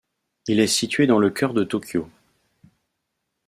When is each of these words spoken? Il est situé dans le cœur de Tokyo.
Il 0.47 0.59
est 0.59 0.65
situé 0.65 1.05
dans 1.05 1.19
le 1.19 1.29
cœur 1.29 1.53
de 1.53 1.63
Tokyo. 1.63 2.09